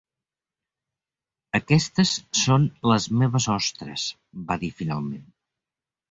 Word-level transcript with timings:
Aquestes 1.57 2.13
són 2.39 2.65
les 2.91 3.05
meves 3.19 3.47
ostres, 3.57 4.07
va 4.49 4.57
dir 4.65 4.71
finalment. 4.79 5.29